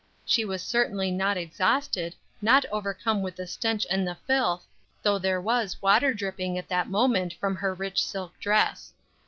[0.25, 4.65] She was certainly not exhausted, not overcome with the stench and the filth,
[5.03, 8.93] though there was water dripping at that moment from her rich silk dress.